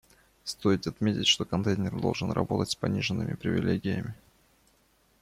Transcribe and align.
Стоит 0.45 0.87
отметить, 0.87 1.27
что 1.27 1.45
контейнер 1.45 1.95
должен 2.01 2.31
работать 2.31 2.71
с 2.71 2.75
пониженными 2.75 3.35
привилегиями 3.35 4.15